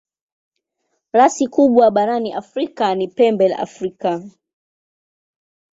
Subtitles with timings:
[1.13, 4.23] Rasi kubwa barani Afrika ni Pembe la Afrika.